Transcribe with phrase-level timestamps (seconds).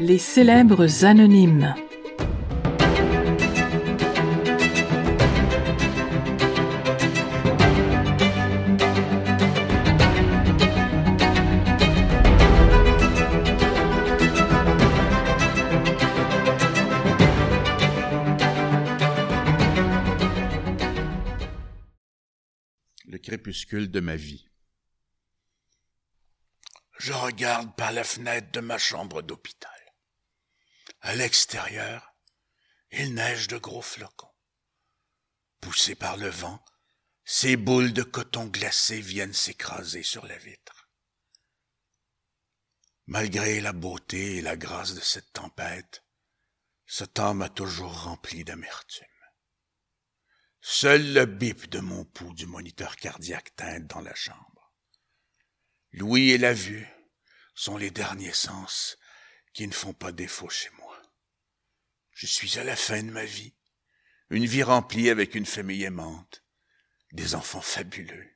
[0.00, 1.74] Les célèbres anonymes.
[23.06, 24.46] Le crépuscule de ma vie.
[27.00, 29.70] Je regarde par la fenêtre de ma chambre d'hôpital.
[31.00, 32.14] À l'extérieur,
[32.90, 34.34] il neige de gros flocons.
[35.62, 36.62] Poussés par le vent,
[37.24, 40.90] ces boules de coton glacé viennent s'écraser sur la vitre.
[43.06, 46.04] Malgré la beauté et la grâce de cette tempête,
[46.84, 49.06] ce temps m'a toujours rempli d'amertume.
[50.60, 54.59] Seul le bip de mon pouls du moniteur cardiaque teinte dans la chambre.
[55.92, 56.88] L'ouïe et la vue
[57.54, 58.96] sont les derniers sens
[59.52, 61.02] qui ne font pas défaut chez moi.
[62.12, 63.54] Je suis à la fin de ma vie,
[64.30, 66.44] une vie remplie avec une famille aimante,
[67.12, 68.30] des enfants fabuleux,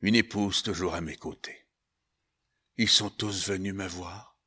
[0.00, 1.68] une épouse toujours à mes côtés.
[2.76, 4.38] Ils sont tous venus me voir,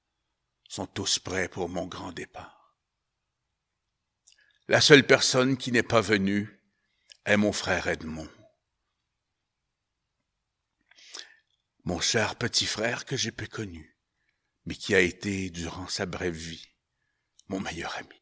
[0.68, 2.76] sont tous prêts pour mon grand départ.
[4.68, 6.62] La seule personne qui n'est pas venue
[7.26, 8.30] est mon frère Edmond.
[11.90, 13.98] Mon cher petit frère que j'ai peu connu,
[14.66, 16.68] mais qui a été, durant sa brève vie,
[17.48, 18.22] mon meilleur ami.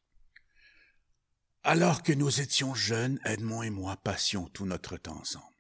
[1.64, 5.54] Alors que nous étions jeunes, Edmond et moi passions tout notre temps ensemble.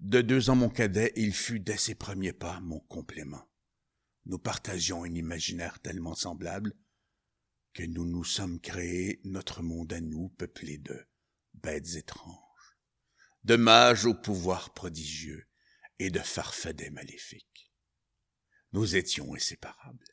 [0.00, 3.46] De deux ans mon cadet, il fut dès ses premiers pas mon complément.
[4.24, 6.72] Nous partagions un imaginaire tellement semblable
[7.74, 11.06] que nous nous sommes créés notre monde à nous peuplé de
[11.52, 12.78] bêtes étranges,
[13.44, 15.46] de mages au pouvoir prodigieux
[15.98, 17.72] et de farfadets maléfiques.
[18.72, 20.06] Nous étions inséparables.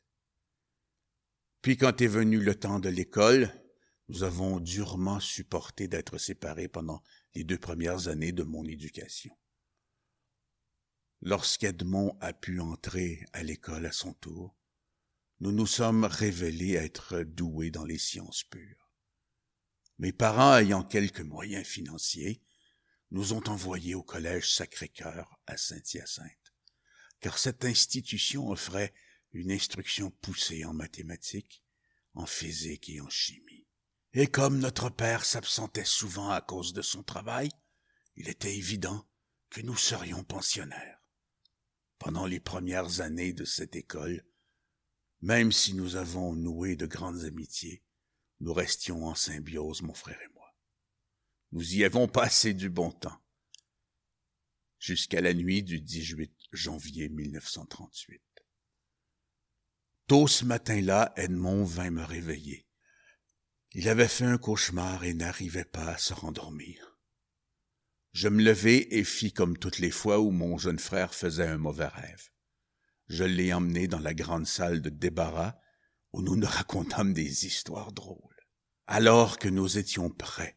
[1.62, 3.52] Puis quand est venu le temps de l'école,
[4.08, 7.02] nous avons durement supporté d'être séparés pendant
[7.34, 9.36] les deux premières années de mon éducation.
[11.20, 14.56] Lorsqu'Edmond a pu entrer à l'école à son tour,
[15.38, 18.90] nous nous sommes révélés être doués dans les sciences pures.
[19.98, 22.42] Mes parents ayant quelques moyens financiers,
[23.12, 26.54] nous ont envoyés au collège Sacré-Cœur à Saint-Hyacinthe,
[27.20, 28.94] car cette institution offrait
[29.32, 31.62] une instruction poussée en mathématiques,
[32.14, 33.66] en physique et en chimie.
[34.14, 37.50] Et comme notre père s'absentait souvent à cause de son travail,
[38.16, 39.06] il était évident
[39.50, 40.98] que nous serions pensionnaires.
[41.98, 44.24] Pendant les premières années de cette école,
[45.20, 47.84] même si nous avons noué de grandes amitiés,
[48.40, 50.41] nous restions en symbiose, mon frère et moi.
[51.52, 53.20] Nous y avons passé du bon temps,
[54.78, 58.22] jusqu'à la nuit du 18 janvier 1938.
[60.06, 62.66] Tôt ce matin-là, Edmond vint me réveiller.
[63.72, 66.96] Il avait fait un cauchemar et n'arrivait pas à se rendormir.
[68.12, 71.58] Je me levai et fis comme toutes les fois où mon jeune frère faisait un
[71.58, 72.30] mauvais rêve.
[73.08, 75.56] Je l'ai emmené dans la grande salle de débarras
[76.14, 78.40] où nous nous racontâmes des histoires drôles.
[78.86, 80.56] Alors que nous étions prêts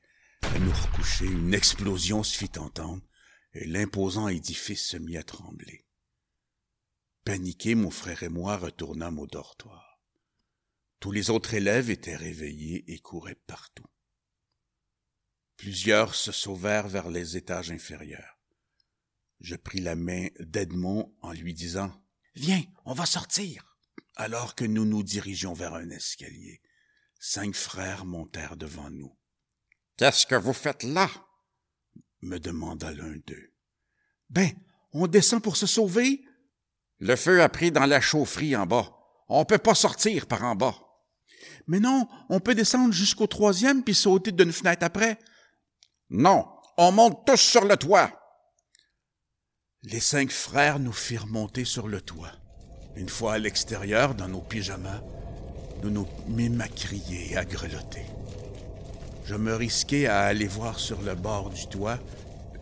[0.54, 3.02] à nous recoucher, une explosion se fit entendre
[3.54, 5.86] et l'imposant édifice se mit à trembler.
[7.24, 10.00] Paniqués, mon frère et moi retournâmes au dortoir.
[11.00, 13.88] Tous les autres élèves étaient réveillés et couraient partout.
[15.58, 18.40] Plusieurs se sauvèrent vers les étages inférieurs.
[19.40, 21.92] Je pris la main d'Edmond en lui disant
[22.36, 23.78] Viens, on va sortir.
[24.16, 26.62] Alors que nous nous dirigions vers un escalier,
[27.20, 29.18] cinq frères montèrent devant nous.
[29.98, 31.10] Qu'est-ce que vous faites là?
[32.22, 33.54] me demanda l'un d'eux.
[34.30, 34.50] Ben,
[34.94, 36.26] on descend pour se sauver.
[37.00, 38.92] Le feu a pris dans la chaufferie en bas.
[39.28, 40.76] On peut pas sortir par en bas.
[41.68, 45.20] Mais non, on peut descendre jusqu'au troisième puis sauter d'une fenêtre après.
[46.10, 46.48] Non,
[46.78, 48.12] on monte tous sur le toit.
[49.84, 52.32] Les cinq frères nous firent monter sur le toit.
[52.96, 55.02] Une fois à l'extérieur, dans nos pyjamas,
[55.84, 58.06] nous nous mîmes à crier et à grelotter.
[59.26, 61.98] Je me risquai à aller voir sur le bord du toit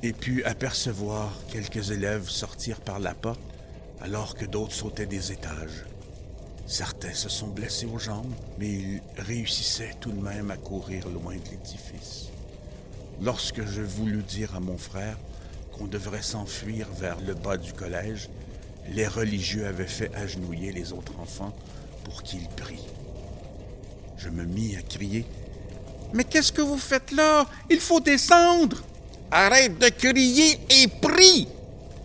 [0.01, 3.41] et pus apercevoir quelques élèves sortir par la porte
[3.99, 5.83] alors que d'autres sautaient des étages.
[6.65, 11.35] Certains se sont blessés aux jambes, mais ils réussissaient tout de même à courir loin
[11.35, 12.29] de l'édifice.
[13.21, 15.17] Lorsque je voulus dire à mon frère
[15.73, 18.29] qu'on devrait s'enfuir vers le bas du collège,
[18.87, 21.53] les religieux avaient fait agenouiller les autres enfants
[22.05, 22.87] pour qu'ils prient.
[24.17, 25.25] Je me mis à crier
[26.13, 27.45] Mais qu'est-ce que vous faites là?
[27.69, 28.83] Il faut descendre
[29.31, 31.47] Arrête de crier et prie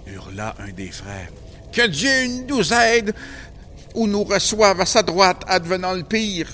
[0.07, 1.29] hurla un des frères.
[1.73, 3.15] Que Dieu nous aide
[3.95, 6.49] ou nous reçoive à sa droite advenant le pire.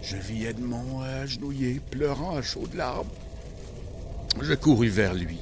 [0.00, 3.08] Je vis Edmond agenouillé, pleurant à chaudes larmes.
[4.40, 5.38] Je courus vers lui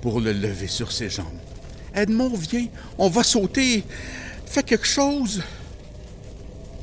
[0.00, 1.26] pour le lever sur ses jambes.
[1.94, 2.68] Edmond, viens,
[2.98, 3.84] on va sauter.
[4.46, 5.42] Fais quelque chose.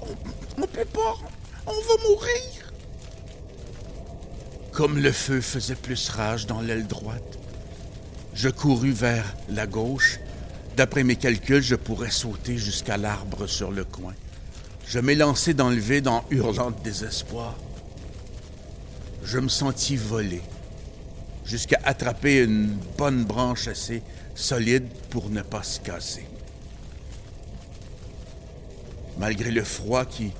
[0.02, 1.18] On, on peut pas.
[1.66, 2.69] On va mourir.
[4.80, 7.38] Comme le feu faisait plus rage dans l'aile droite,
[8.34, 10.22] je courus vers la gauche.
[10.78, 14.14] D'après mes calculs, je pourrais sauter jusqu'à l'arbre sur le coin.
[14.88, 17.58] Je m'élançai dans le vide en hurlant désespoir.
[19.22, 20.42] Je me sentis voler
[21.44, 24.02] jusqu'à attraper une bonne branche assez
[24.34, 26.26] solide pour ne pas se casser.
[29.18, 30.32] Malgré le froid qui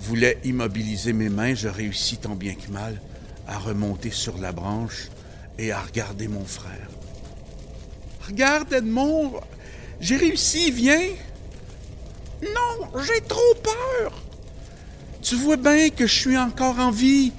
[0.00, 2.98] voulait immobiliser mes mains, je réussis tant bien que mal
[3.46, 5.08] à remonter sur la branche
[5.58, 6.88] et à regarder mon frère.
[8.26, 9.40] Regarde, Edmond,
[10.00, 11.10] j'ai réussi, viens.
[12.42, 14.12] Non, j'ai trop peur.
[15.22, 17.32] Tu vois bien que je suis encore en vie.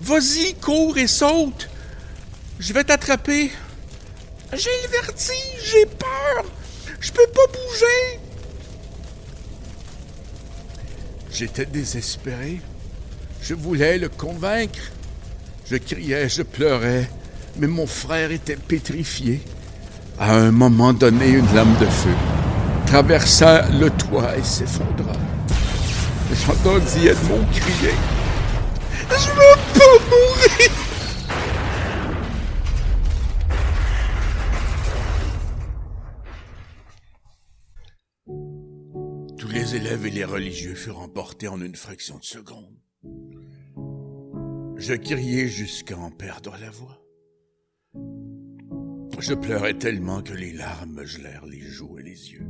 [0.00, 1.68] Vas-y, cours et saute.
[2.58, 3.50] Je vais t'attraper.
[4.52, 6.44] J'ai le vertige, j'ai peur.
[7.00, 8.20] Je peux pas bouger.
[11.32, 12.60] J'étais désespéré.
[13.40, 14.92] Je voulais le convaincre.
[15.72, 17.08] Je criais, je pleurais,
[17.56, 19.40] mais mon frère était pétrifié.
[20.18, 22.12] À un moment donné, une lame de feu
[22.84, 25.14] traversa le toit et s'effondra.
[26.30, 27.94] J'entendis Edmond crier.
[29.12, 30.70] Je veux pas mourir!
[39.38, 42.76] Tous les élèves et les religieux furent emportés en une fraction de seconde.
[44.82, 47.00] Je criai jusqu'à en perdre la voix.
[49.20, 52.48] Je pleurais tellement que les larmes me gelèrent les joues et les yeux.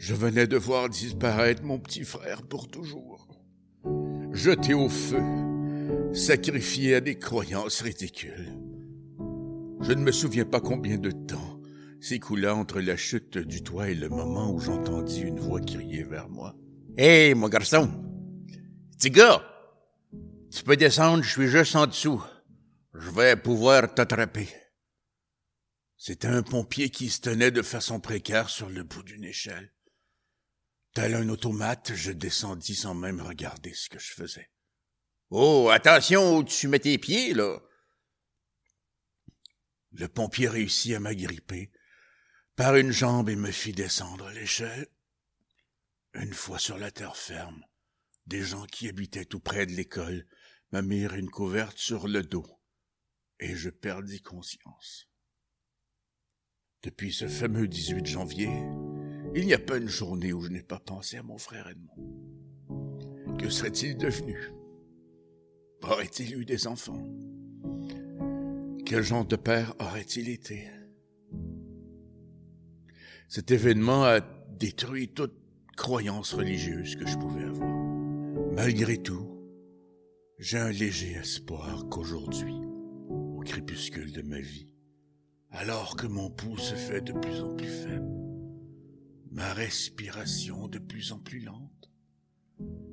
[0.00, 3.28] Je venais de voir disparaître mon petit frère pour toujours.
[4.32, 5.20] Jeté au feu,
[6.14, 8.54] sacrifié à des croyances ridicules.
[9.82, 11.60] Je ne me souviens pas combien de temps
[12.00, 16.30] s'écoula entre la chute du toit et le moment où j'entendis une voix crier vers
[16.30, 16.56] moi.
[16.96, 17.90] Hé, mon garçon!
[18.92, 19.42] Petit gars!
[20.58, 22.20] Tu peux descendre, je suis juste en dessous.
[22.92, 24.52] Je vais pouvoir t'attraper.
[25.96, 29.72] C'était un pompier qui se tenait de façon précaire sur le bout d'une échelle.
[30.94, 34.50] Tel un automate, je descendis sans même regarder ce que je faisais.
[35.30, 37.60] Oh, attention où tu mets tes pieds, là.
[39.92, 41.70] Le pompier réussit à m'agripper
[42.56, 44.88] par une jambe et me fit descendre l'échelle.
[46.14, 47.64] Une fois sur la terre ferme,
[48.26, 50.26] des gens qui habitaient tout près de l'école
[50.72, 52.46] me mirent une couverte sur le dos,
[53.40, 55.08] et je perdis conscience.
[56.82, 58.50] Depuis ce fameux 18 janvier,
[59.34, 63.36] il n'y a pas une journée où je n'ai pas pensé à mon frère Edmond.
[63.38, 64.52] Que serait-il devenu?
[65.82, 67.06] Aurait-il eu des enfants?
[68.84, 70.68] Quel genre de père aurait-il été?
[73.28, 75.34] Cet événement a détruit toute
[75.76, 77.68] croyance religieuse que je pouvais avoir.
[78.54, 79.37] Malgré tout,
[80.38, 82.54] j'ai un léger espoir qu'aujourd'hui,
[83.08, 84.68] au crépuscule de ma vie,
[85.50, 88.08] alors que mon pouls se fait de plus en plus faible,
[89.32, 91.90] ma respiration de plus en plus lente,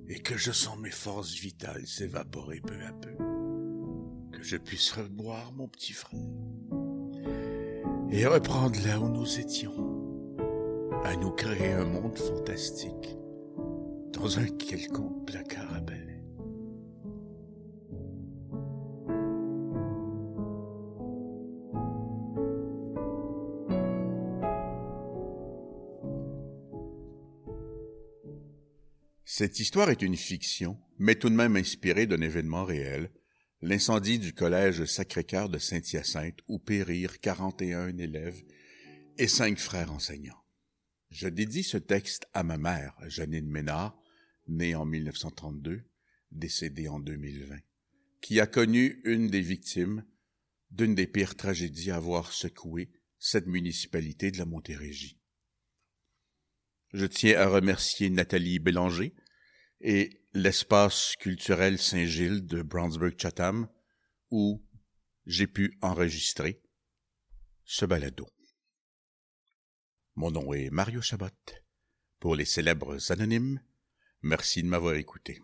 [0.07, 3.15] et que je sens mes forces vitales s'évaporer peu à peu,
[4.31, 6.19] que je puisse reboire mon petit frère
[8.09, 9.75] et reprendre là où nous étions,
[11.03, 13.17] à nous créer un monde fantastique
[14.13, 15.81] dans un quelconque placard à
[29.37, 33.11] Cette histoire est une fiction, mais tout de même inspirée d'un événement réel,
[33.61, 38.41] l'incendie du collège Sacré-Cœur de Saint-Hyacinthe où périrent 41 élèves
[39.17, 40.41] et cinq frères enseignants.
[41.09, 44.01] Je dédie ce texte à ma mère, Janine Ménard,
[44.47, 45.83] née en 1932,
[46.31, 47.57] décédée en 2020,
[48.21, 50.05] qui a connu une des victimes
[50.71, 52.89] d'une des pires tragédies à avoir secoué
[53.19, 55.19] cette municipalité de la Montérégie.
[56.93, 59.13] Je tiens à remercier Nathalie Bélanger,
[59.82, 63.67] et l'espace culturel Saint-Gilles de Brownsburg-Chatham,
[64.32, 64.63] où
[65.25, 66.62] j'ai pu enregistrer
[67.63, 68.27] ce balado.
[70.15, 71.27] Mon nom est Mario Chabot.
[72.20, 73.62] Pour les célèbres anonymes,
[74.22, 75.41] merci de m'avoir écouté.